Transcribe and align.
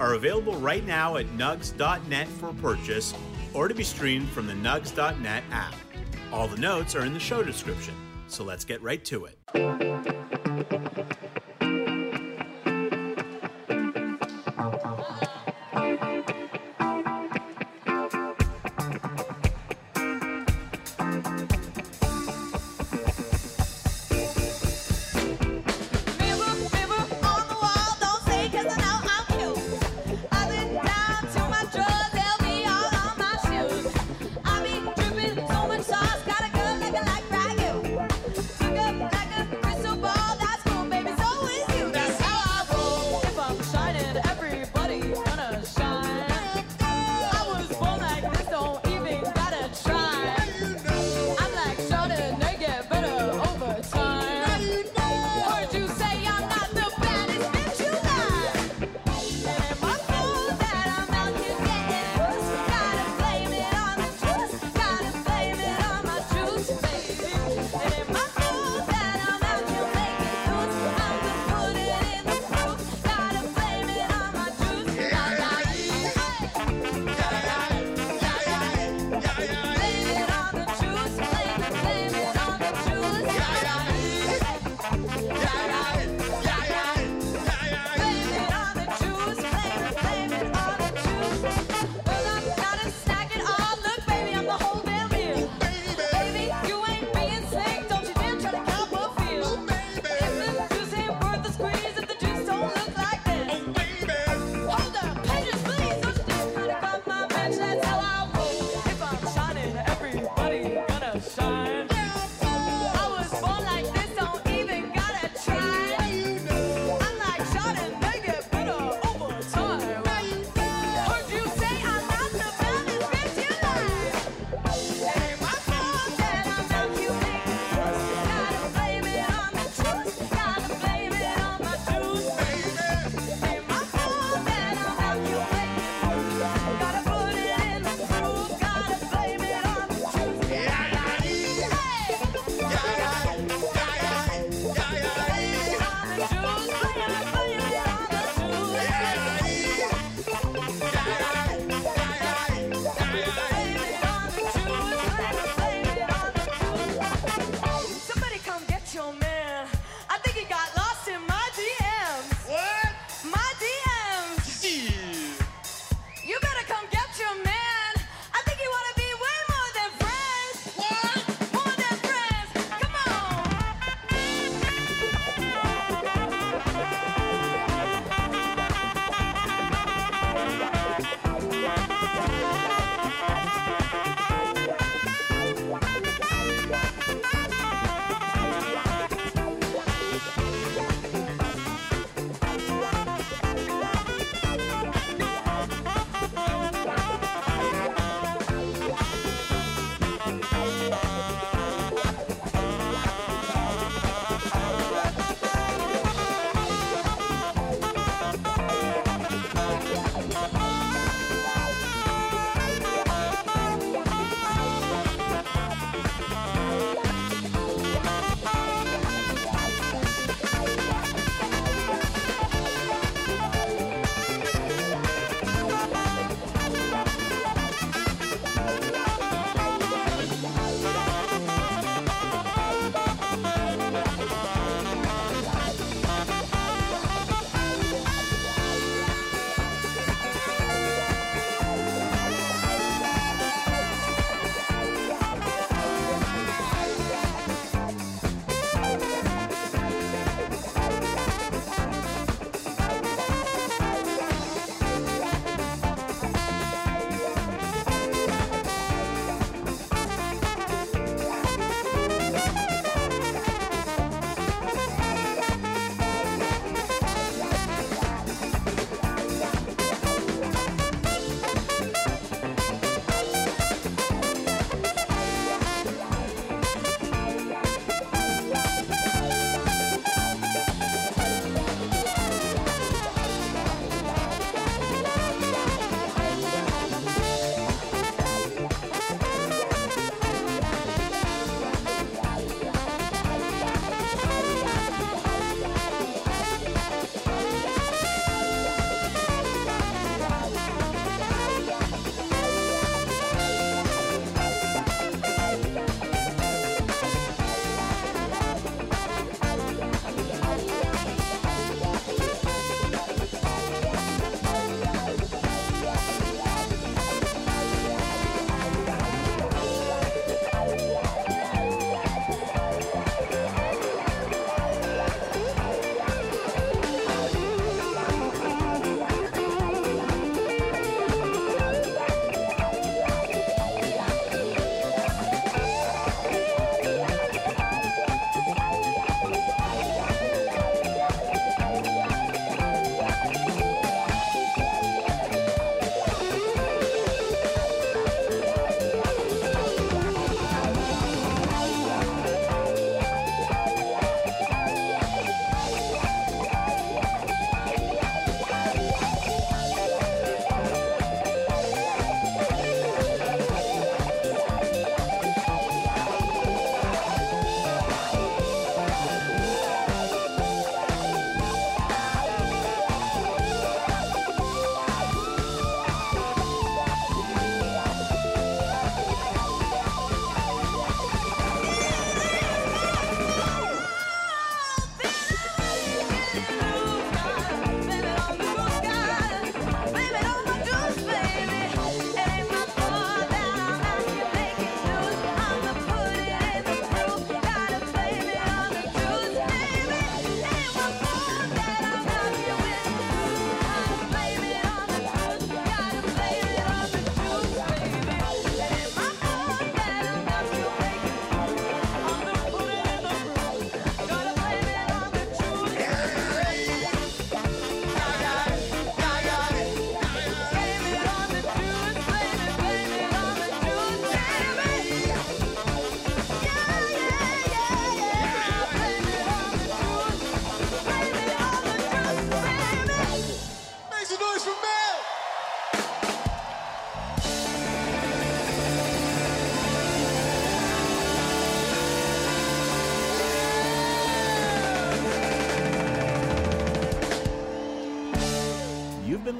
are 0.00 0.14
available 0.14 0.54
right 0.54 0.84
now 0.86 1.16
at 1.16 1.26
nugs.net 1.36 2.28
for 2.28 2.52
purchase 2.54 3.14
or 3.54 3.68
to 3.68 3.74
be 3.74 3.84
streamed 3.84 4.28
from 4.28 4.46
the 4.46 4.52
nugs.net 4.52 5.44
app. 5.50 5.74
All 6.32 6.48
the 6.48 6.58
notes 6.58 6.94
are 6.94 7.04
in 7.04 7.14
the 7.14 7.20
show 7.20 7.42
description, 7.42 7.94
so 8.28 8.44
let's 8.44 8.64
get 8.64 8.82
right 8.82 9.04
to 9.04 9.26
it. 9.26 9.38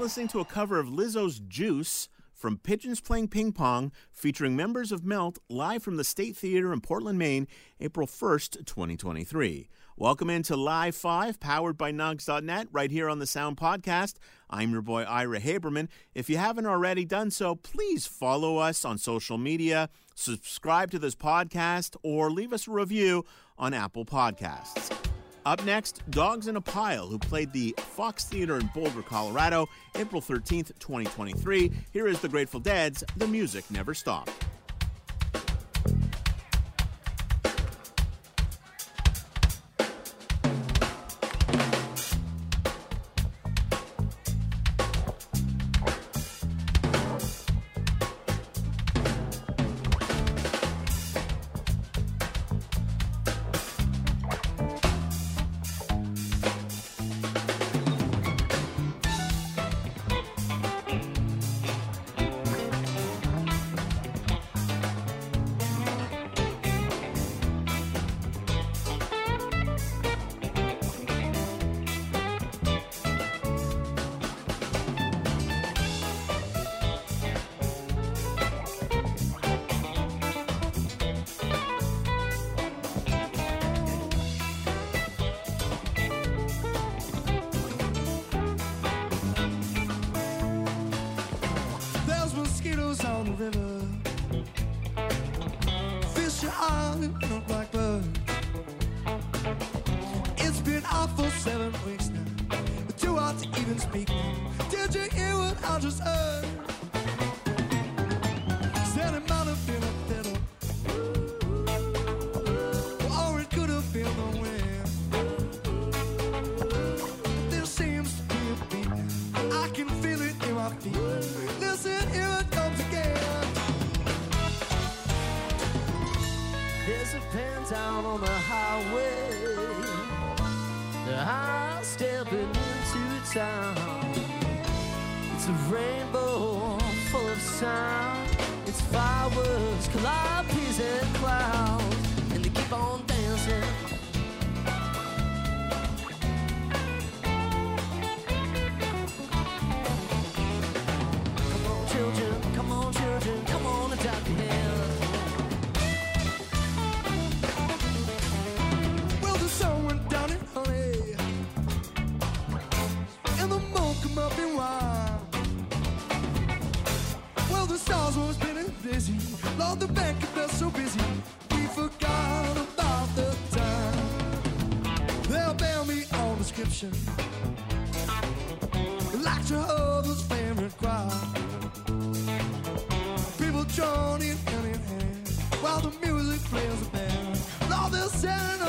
Listening 0.07 0.29
to 0.29 0.39
a 0.39 0.45
cover 0.45 0.79
of 0.79 0.87
Lizzo's 0.87 1.37
Juice 1.37 2.07
from 2.33 2.57
Pigeons 2.59 3.01
Playing 3.01 3.27
Ping 3.27 3.51
Pong, 3.51 3.91
featuring 4.09 4.55
members 4.55 4.93
of 4.93 5.03
Melt 5.03 5.37
live 5.49 5.83
from 5.83 5.97
the 5.97 6.05
State 6.05 6.37
Theater 6.37 6.71
in 6.71 6.79
Portland, 6.79 7.19
Maine, 7.19 7.45
April 7.81 8.07
1st, 8.07 8.65
2023. 8.65 9.67
Welcome 9.97 10.29
into 10.29 10.55
Live 10.55 10.95
5, 10.95 11.41
powered 11.41 11.77
by 11.77 11.91
Nugs.net, 11.91 12.69
right 12.71 12.89
here 12.89 13.09
on 13.09 13.19
the 13.19 13.27
Sound 13.27 13.57
Podcast. 13.57 14.13
I'm 14.49 14.71
your 14.71 14.81
boy, 14.81 15.03
Ira 15.03 15.41
Haberman. 15.41 15.89
If 16.15 16.29
you 16.29 16.37
haven't 16.37 16.67
already 16.67 17.03
done 17.03 17.29
so, 17.29 17.55
please 17.55 18.07
follow 18.07 18.59
us 18.59 18.85
on 18.85 18.97
social 18.97 19.37
media, 19.37 19.89
subscribe 20.15 20.89
to 20.91 20.99
this 20.99 21.15
podcast, 21.15 21.97
or 22.01 22.31
leave 22.31 22.53
us 22.53 22.65
a 22.65 22.71
review 22.71 23.25
on 23.57 23.73
Apple 23.73 24.05
Podcasts. 24.05 25.16
Up 25.47 25.63
next, 25.63 26.01
Dogs 26.11 26.49
in 26.49 26.57
a 26.57 26.61
Pile, 26.61 27.07
who 27.07 27.17
played 27.17 27.53
the 27.53 27.73
Fox 27.77 28.25
Theater 28.25 28.57
in 28.57 28.69
Boulder, 28.75 29.01
Colorado, 29.01 29.69
April 29.95 30.21
13th, 30.21 30.77
2023. 30.79 31.71
Here 31.93 32.05
is 32.05 32.19
the 32.19 32.27
Grateful 32.27 32.59
Dead's 32.59 33.01
The 33.15 33.27
Music 33.27 33.63
Never 33.71 33.93
Stopped. 33.93 34.45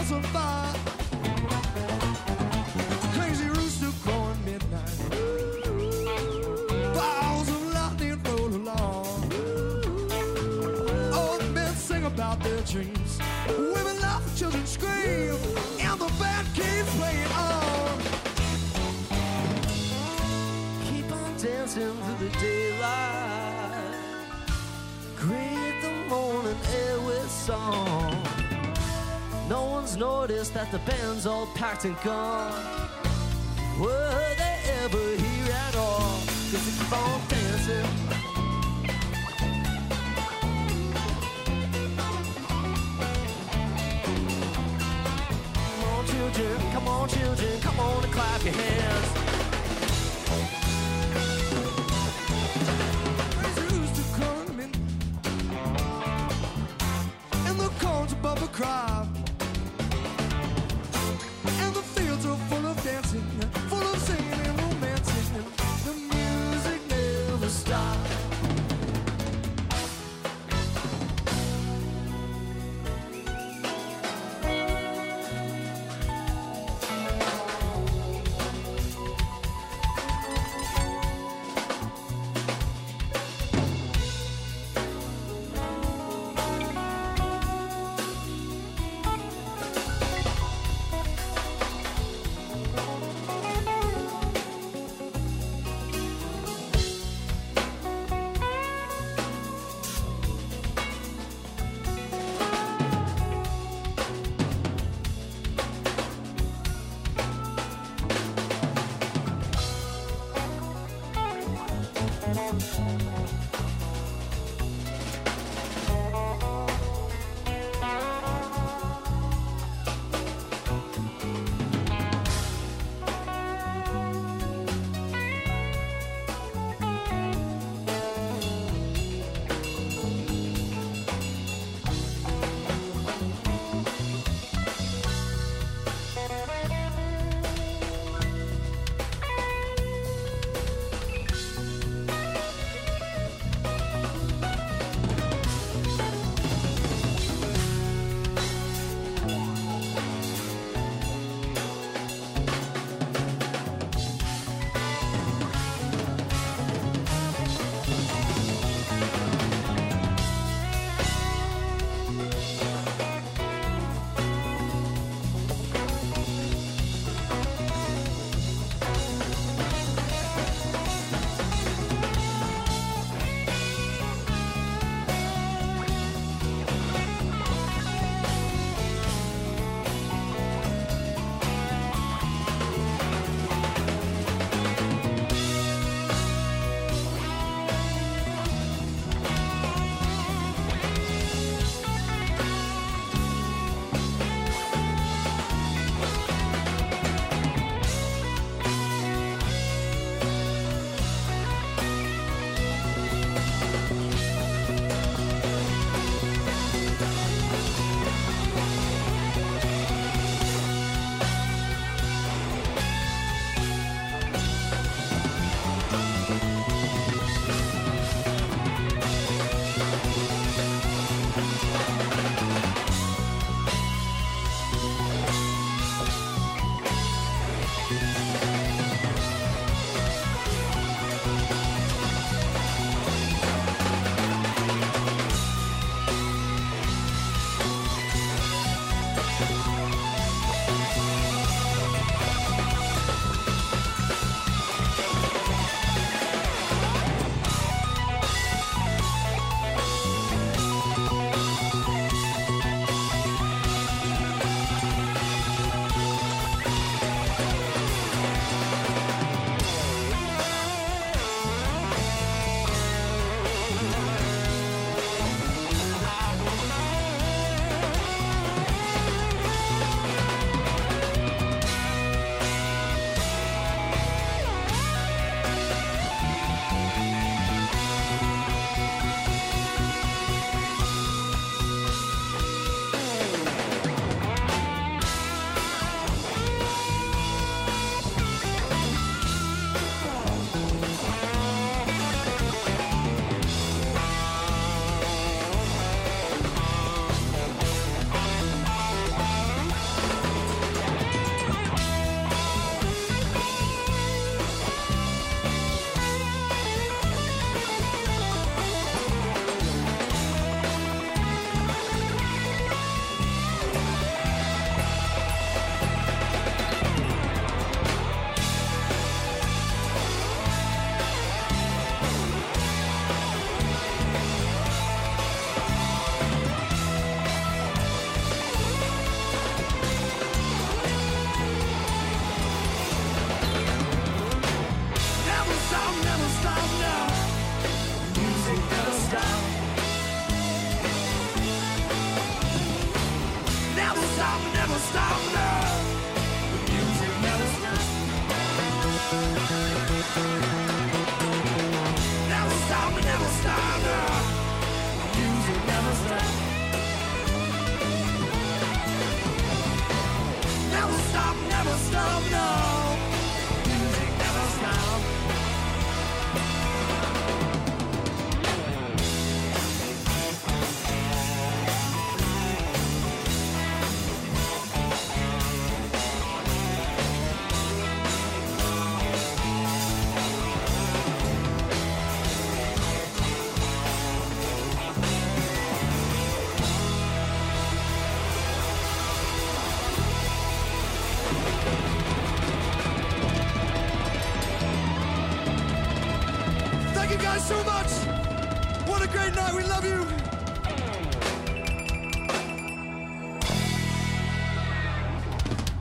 Us 0.08 0.12
on 0.12 0.22
fire. 0.24 0.74
Crazy 3.14 3.48
rooster 3.48 3.92
crowing 4.02 4.44
midnight. 4.44 4.98
Balls 6.94 7.48
of 7.48 7.74
roll 8.26 8.48
along. 8.48 9.32
Old 11.12 11.54
men 11.54 11.74
sing 11.74 12.04
about 12.04 12.40
their 12.42 12.60
dreams. 12.62 13.18
Women 13.48 14.00
laugh 14.00 14.24
children 14.36 14.66
scream. 14.66 15.36
And 15.80 16.00
the 16.00 16.10
band 16.18 16.46
keeps 16.54 16.96
playing 16.96 17.32
on. 17.32 17.98
Keep 20.88 21.12
on 21.12 21.36
dancing 21.36 21.96
through 22.02 22.28
the 22.28 22.36
daylight. 22.38 23.94
Greet 25.16 25.82
the 25.82 25.92
morning 26.08 26.58
air 26.74 27.00
with 27.00 27.30
song. 27.30 27.97
No 29.48 29.64
one's 29.64 29.96
noticed 29.96 30.52
that 30.52 30.70
the 30.70 30.78
band's 30.80 31.24
all 31.24 31.46
packed 31.54 31.86
and 31.86 31.96
gone. 32.02 32.52
Were 33.80 34.34
they 34.36 34.58
ever 34.82 34.98
here 34.98 35.52
at 35.52 35.74
all? 35.74 36.20
Cause 36.50 36.64
they 36.66 36.84
keep 36.84 36.92
on 36.92 37.20
dancing. 37.28 37.86
Come 45.54 45.84
on, 45.84 46.06
children, 46.06 46.72
come 46.72 46.88
on, 46.88 47.08
children, 47.08 47.60
come 47.60 47.80
on 47.80 48.04
and 48.04 48.12
clap 48.12 48.44
your 48.44 48.52
hands. 48.52 49.14
Above 58.20 58.40
the 58.40 58.48
crowd. 58.48 59.07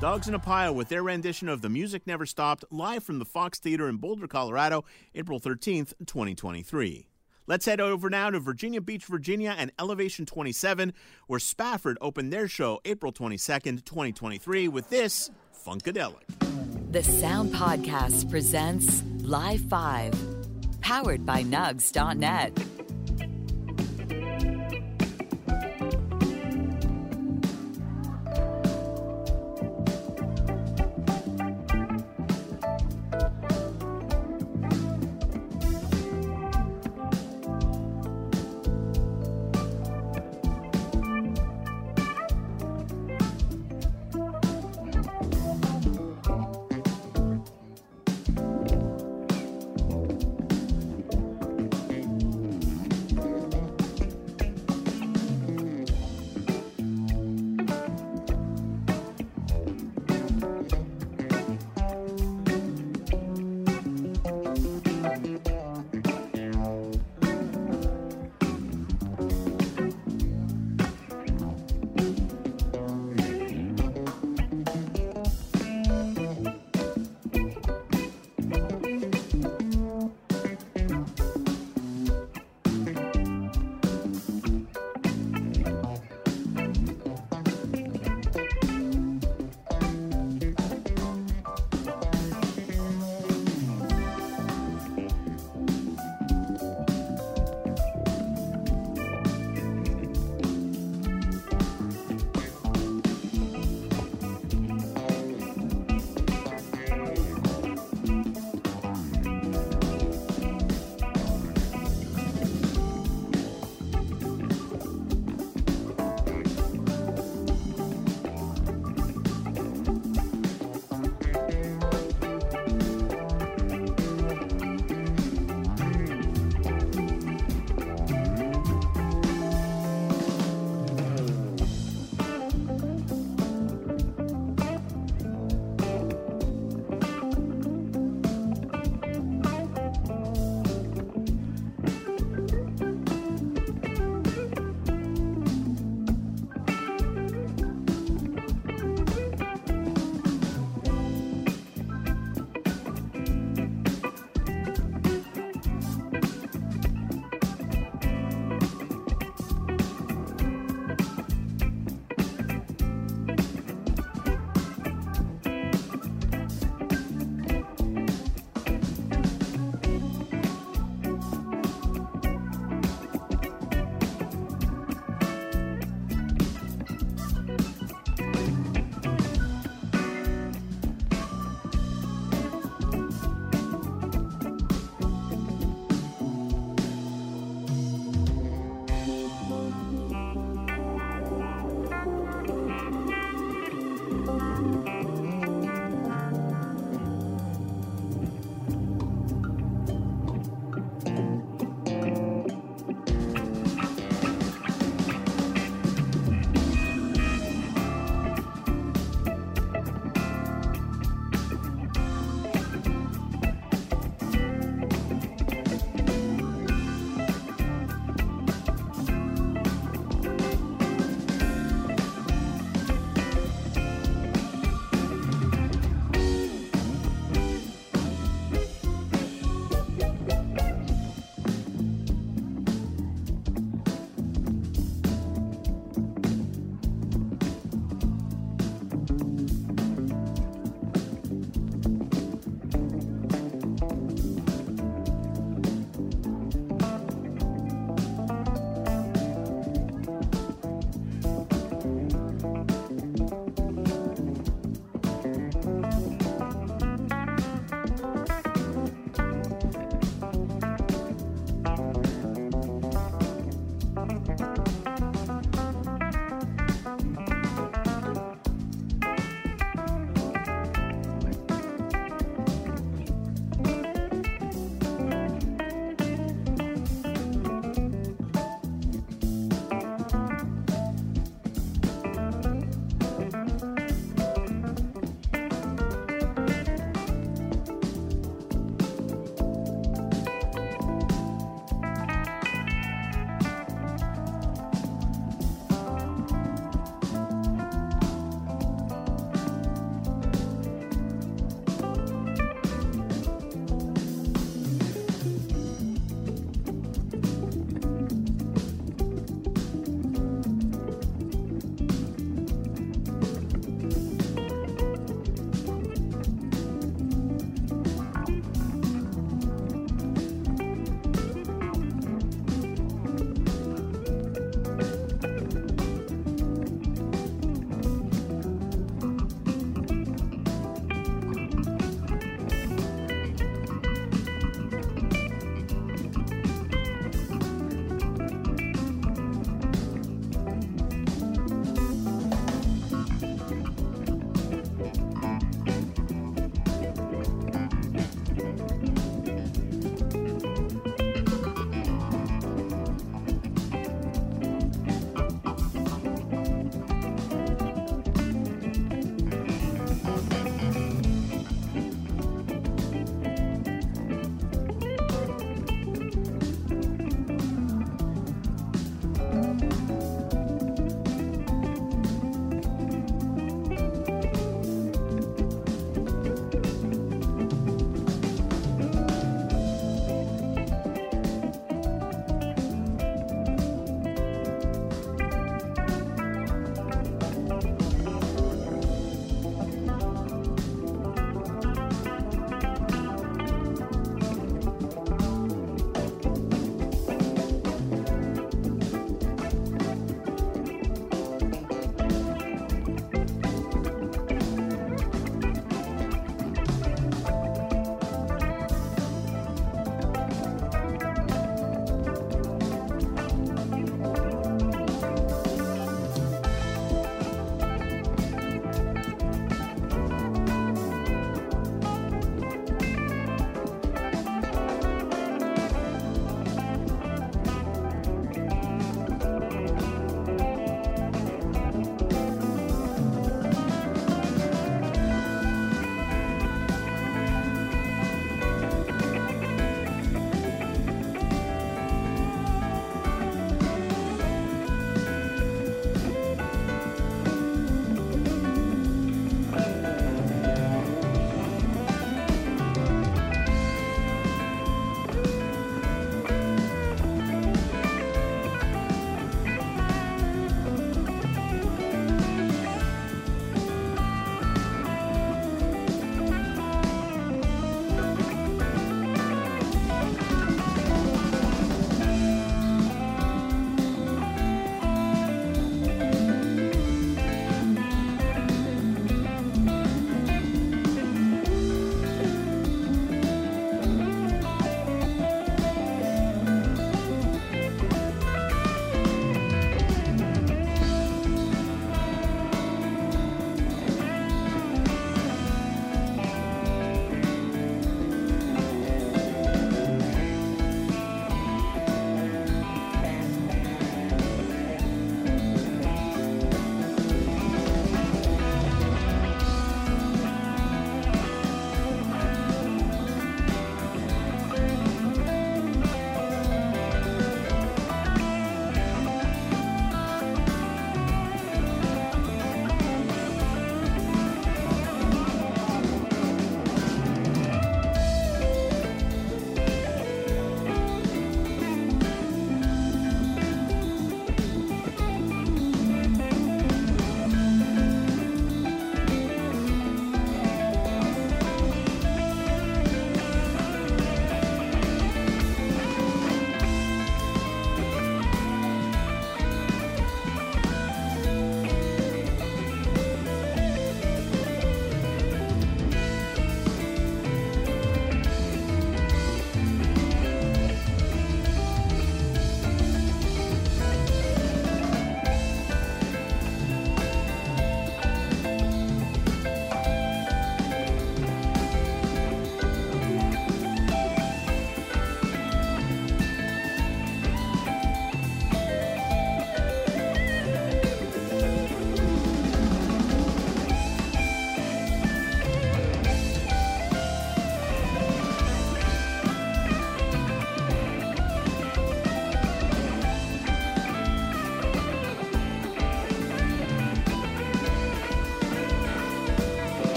Dogs 0.00 0.28
in 0.28 0.34
a 0.34 0.38
Pile 0.38 0.74
with 0.74 0.88
their 0.88 1.02
rendition 1.02 1.48
of 1.48 1.60
The 1.60 1.68
Music 1.68 2.06
Never 2.06 2.24
Stopped, 2.24 2.64
live 2.70 3.02
from 3.02 3.18
the 3.18 3.24
Fox 3.24 3.58
Theater 3.58 3.88
in 3.88 3.96
Boulder, 3.96 4.28
Colorado, 4.28 4.84
April 5.14 5.40
13th, 5.40 5.92
2023. 6.06 7.08
Let's 7.48 7.66
head 7.66 7.80
over 7.80 8.08
now 8.08 8.30
to 8.30 8.38
Virginia 8.38 8.80
Beach, 8.80 9.06
Virginia, 9.06 9.56
and 9.58 9.72
Elevation 9.78 10.24
27, 10.24 10.92
where 11.26 11.40
Spafford 11.40 11.98
opened 12.00 12.32
their 12.32 12.46
show 12.46 12.80
April 12.84 13.12
22nd, 13.12 13.84
2023, 13.84 14.68
with 14.68 14.88
this 14.88 15.30
Funkadelic. 15.66 16.22
The 16.92 17.02
Sound 17.02 17.52
Podcast 17.52 18.30
presents 18.30 19.02
Live 19.22 19.62
5, 19.62 20.80
powered 20.80 21.26
by 21.26 21.42
Nugs.net. 21.42 22.56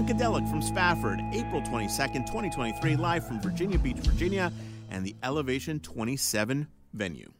Funkadelic 0.00 0.48
from 0.48 0.62
Spafford, 0.62 1.20
April 1.34 1.60
22nd, 1.60 2.24
2023, 2.24 2.96
live 2.96 3.26
from 3.26 3.38
Virginia 3.38 3.78
Beach, 3.78 3.98
Virginia, 3.98 4.50
and 4.90 5.04
the 5.04 5.14
Elevation 5.22 5.78
27 5.78 6.66
venue. 6.94 7.30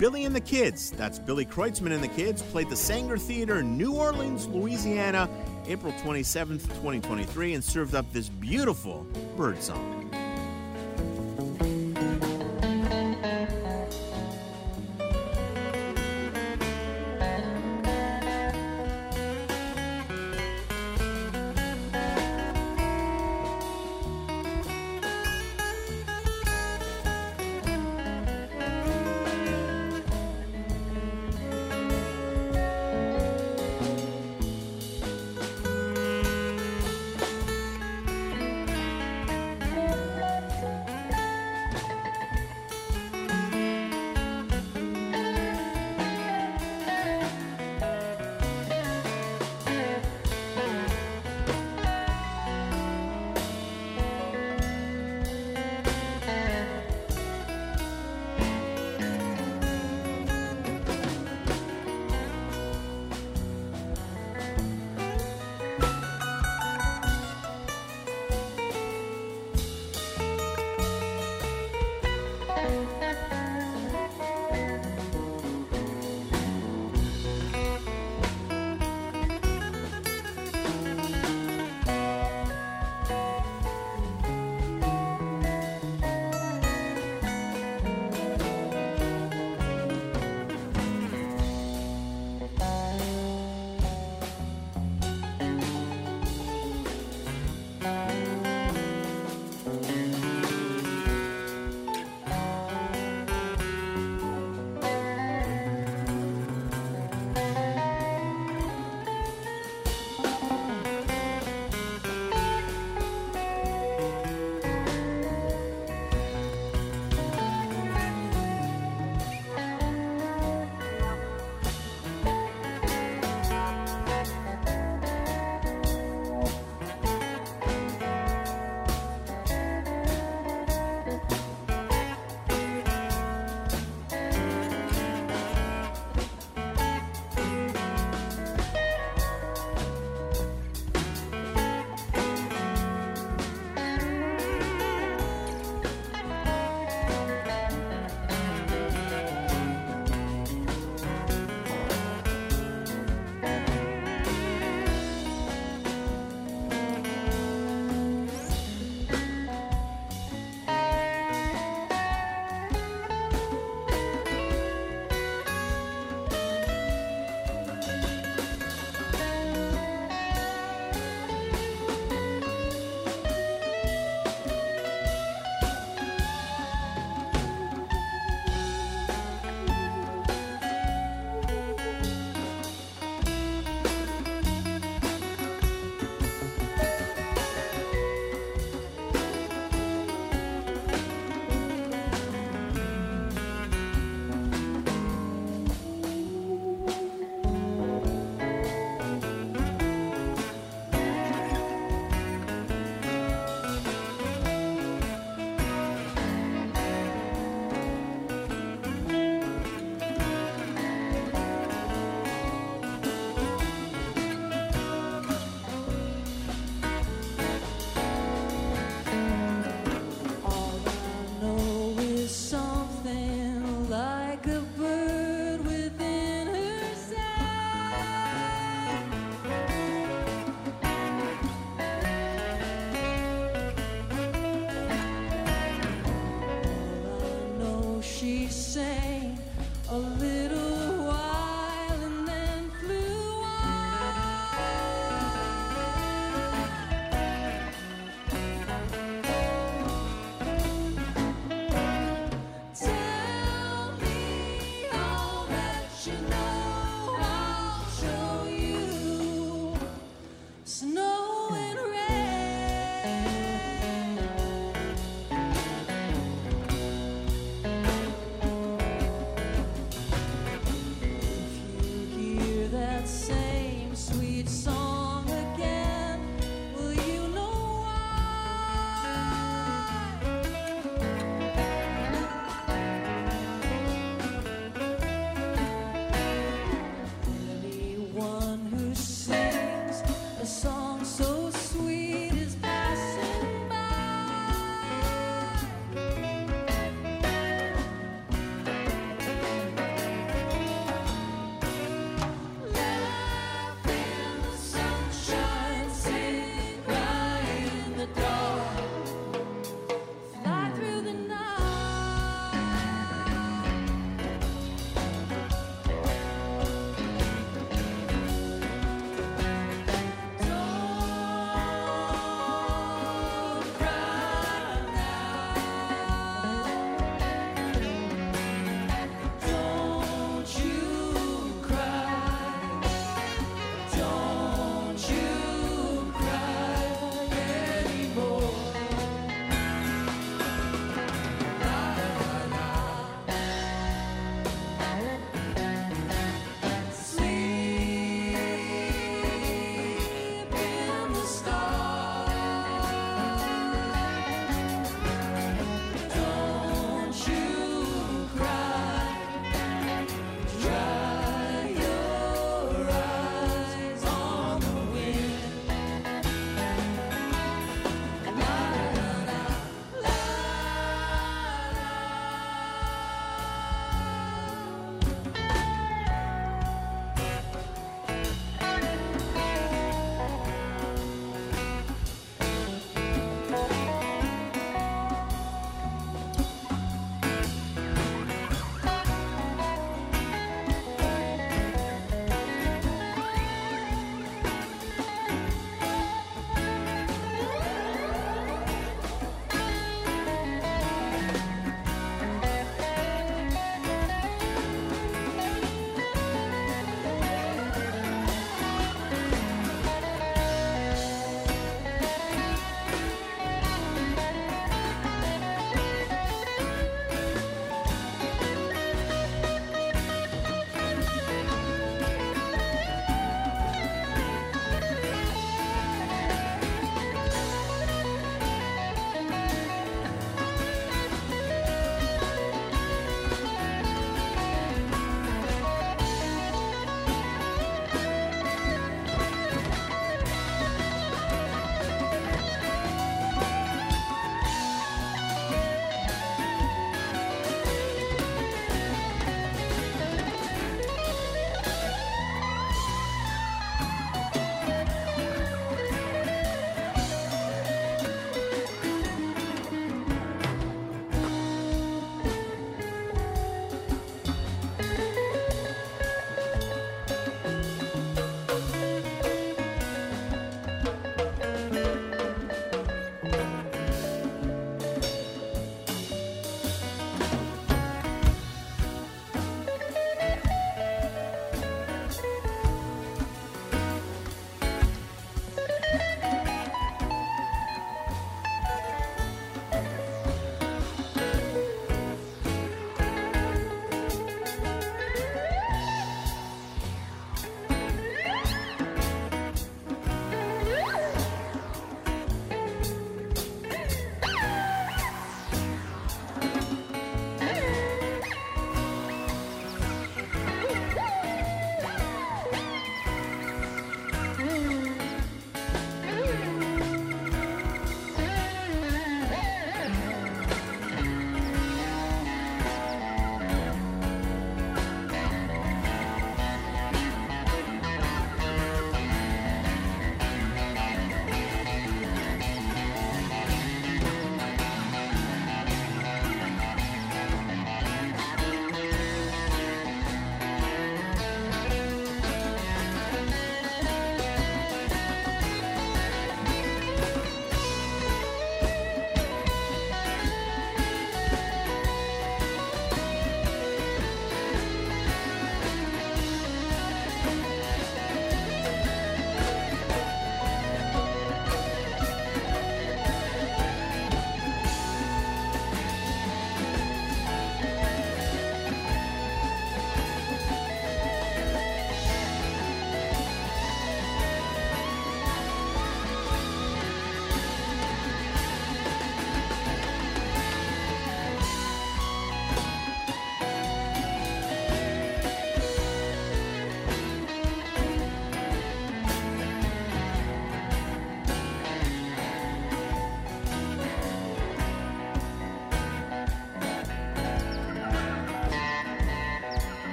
Billy 0.00 0.24
and 0.24 0.34
the 0.34 0.40
Kids, 0.40 0.90
that's 0.90 1.20
Billy 1.20 1.46
Kreutzmann 1.46 1.92
and 1.92 2.02
the 2.02 2.08
Kids, 2.08 2.42
played 2.42 2.68
the 2.68 2.74
Saenger 2.74 3.16
Theater 3.16 3.60
in 3.60 3.78
New 3.78 3.94
Orleans, 3.94 4.48
Louisiana, 4.48 5.30
April 5.68 5.92
27th, 5.92 6.62
2023, 6.62 7.54
and 7.54 7.62
served 7.62 7.94
up 7.94 8.12
this 8.12 8.28
beautiful 8.28 9.06
bird 9.36 9.62
song. 9.62 9.93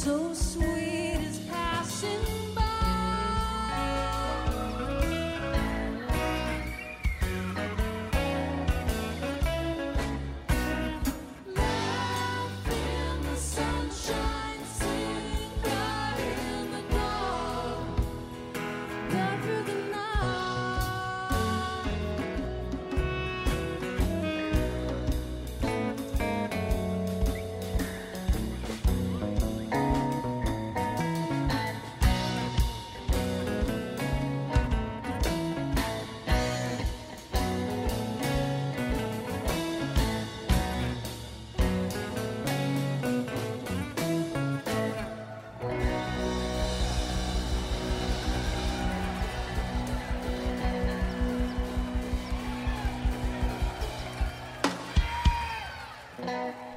so 0.00 0.32
sweet 0.32 1.20
is 1.28 1.40
passing 1.50 2.49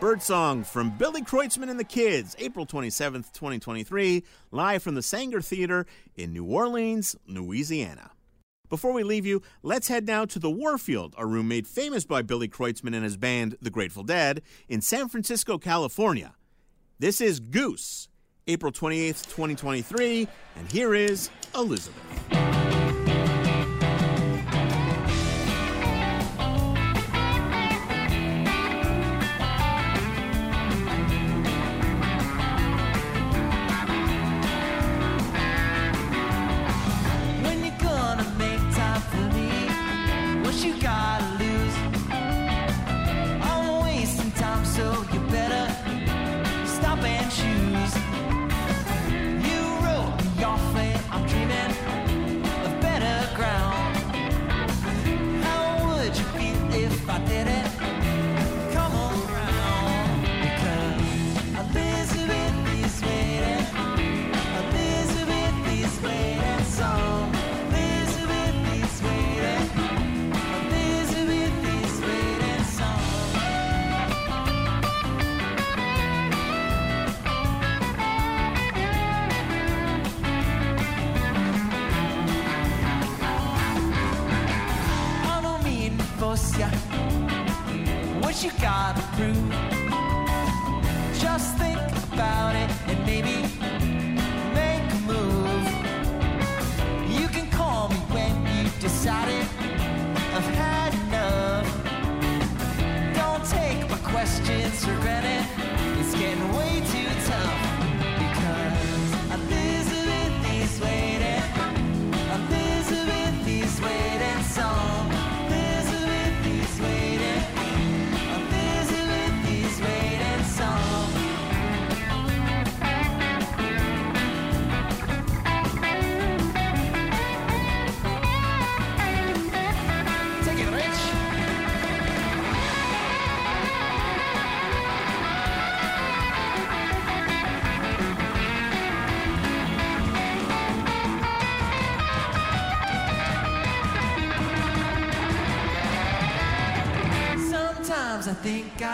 Birdsong 0.03 0.65
from 0.65 0.89
Billy 0.89 1.21
Kreutzmann 1.21 1.69
and 1.69 1.79
the 1.79 1.85
Kids, 1.85 2.35
April 2.37 2.65
27th, 2.65 3.31
2023, 3.31 4.21
live 4.51 4.83
from 4.83 4.95
the 4.95 5.01
Saenger 5.01 5.41
Theater 5.41 5.85
in 6.17 6.33
New 6.33 6.43
Orleans, 6.43 7.15
Louisiana. 7.25 8.11
Before 8.69 8.91
we 8.91 9.03
leave 9.03 9.25
you, 9.25 9.41
let's 9.61 9.87
head 9.87 10.05
now 10.05 10.25
to 10.25 10.39
the 10.39 10.51
Warfield, 10.51 11.15
a 11.17 11.25
room 11.25 11.47
made 11.47 11.67
famous 11.67 12.03
by 12.03 12.21
Billy 12.21 12.49
Kreutzmann 12.49 12.93
and 12.93 13.05
his 13.05 13.15
band, 13.15 13.55
The 13.61 13.69
Grateful 13.69 14.03
Dead, 14.03 14.41
in 14.67 14.81
San 14.81 15.07
Francisco, 15.07 15.57
California. 15.57 16.35
This 16.99 17.21
is 17.21 17.39
Goose, 17.39 18.09
April 18.45 18.73
28th, 18.73 19.23
2023, 19.27 20.27
and 20.57 20.69
here 20.69 20.93
is 20.93 21.29
Elizabeth. 21.55 22.52
through. 89.15 89.72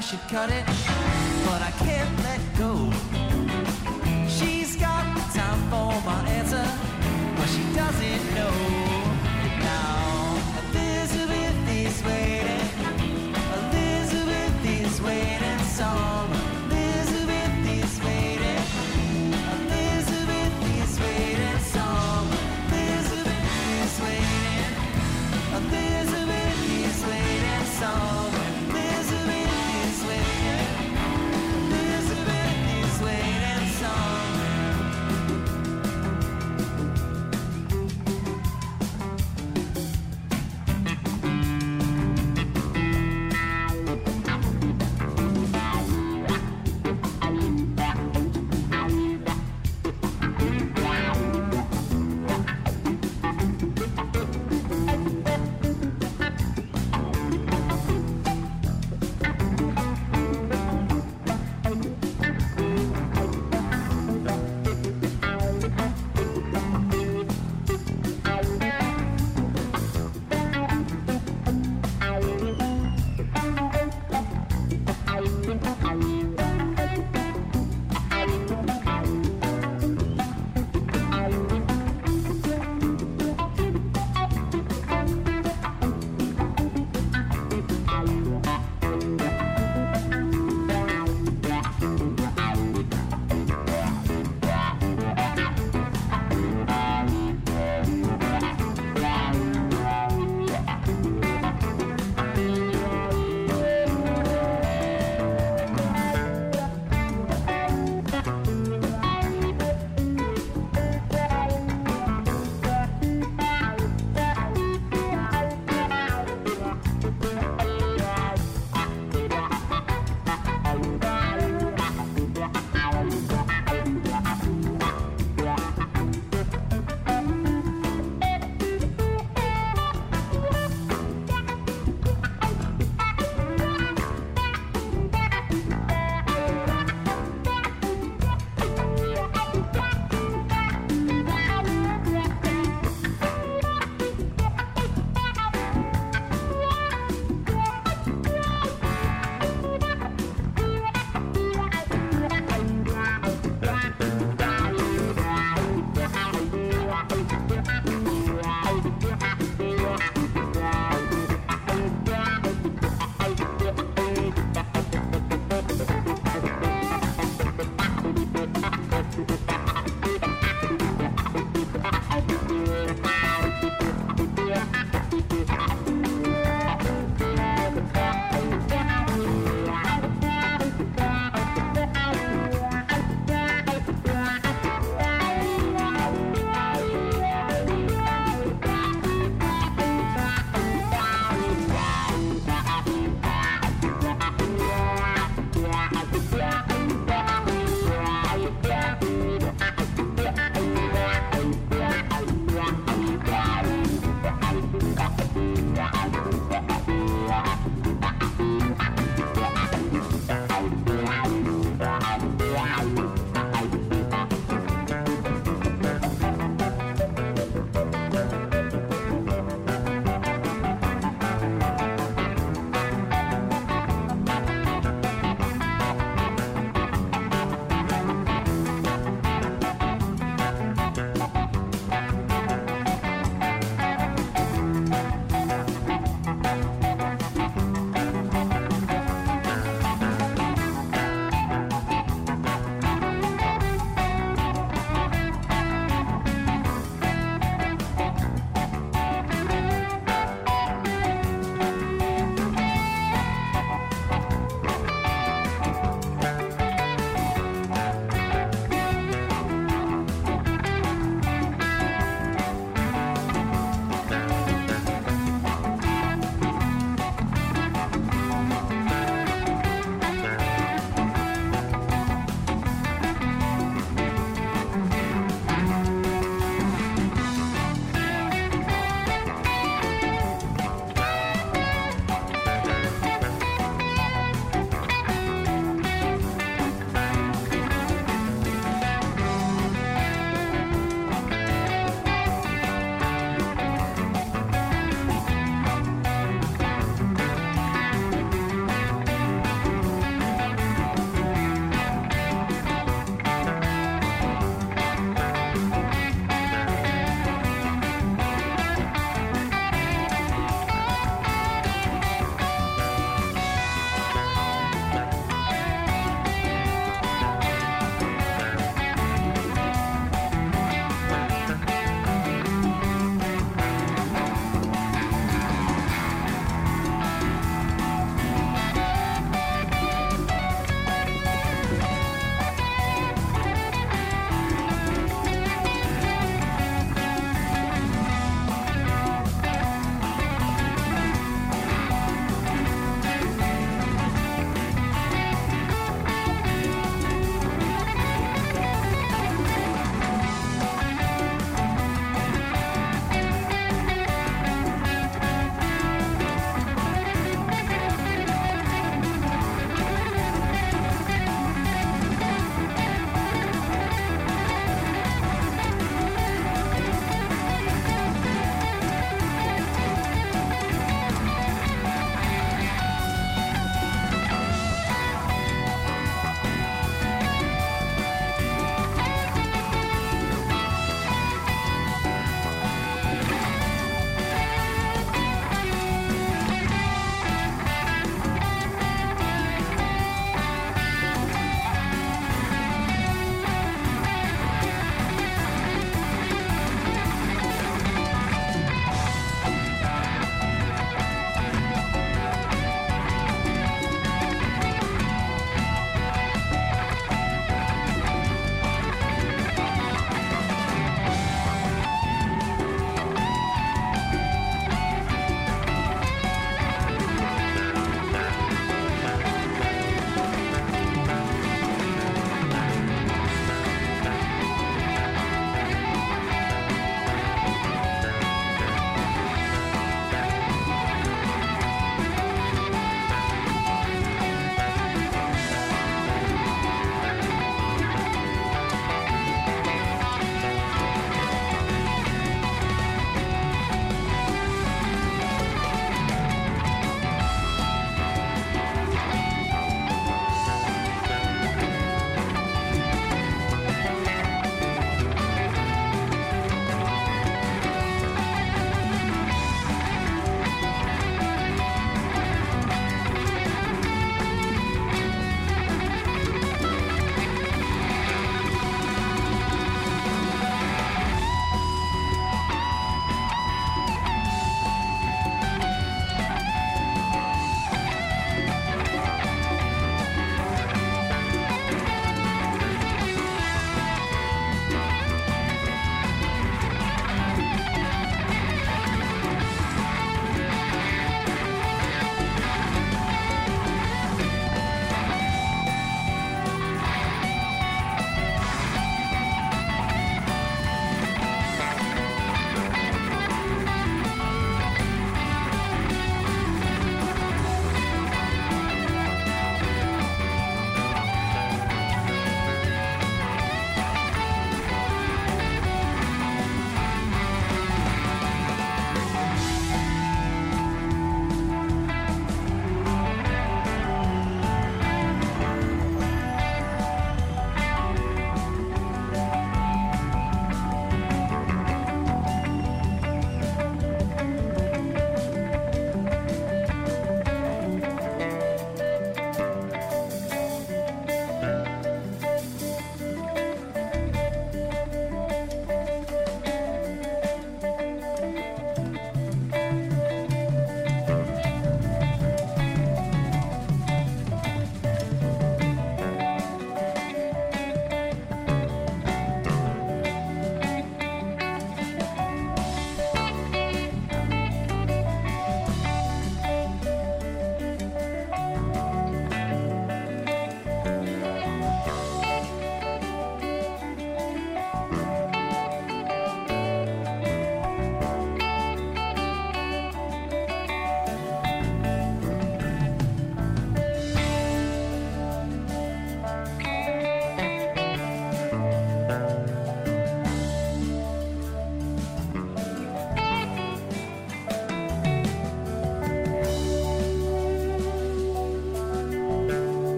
I 0.00 0.02
should 0.02 0.28
cut 0.30 0.48
it. 0.50 0.89